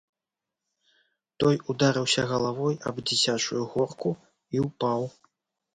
[1.43, 4.09] Той ударыўся галавой аб дзіцячую горку
[4.59, 5.09] і ўпаў.